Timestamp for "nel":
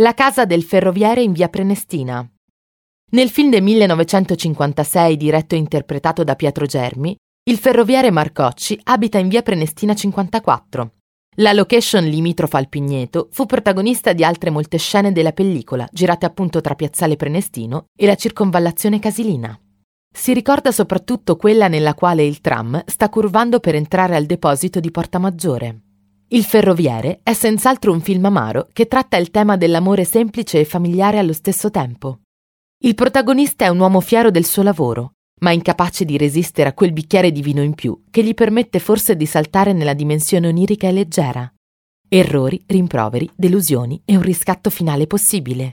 3.10-3.28